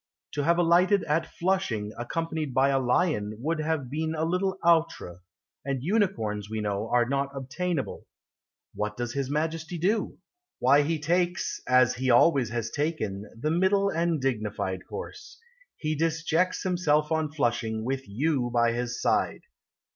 [0.31, 5.19] To have alighted at Flushing Accompanied by a Lion Would have been a little outré,
[5.63, 8.07] And Unicorns, we know, Are not obtainable
[8.73, 10.17] What does his Majesty do?
[10.57, 15.37] Why he takes, as he always has taken, The middle and dignified course:
[15.77, 19.41] He disjects himself on Flushing With You by his side.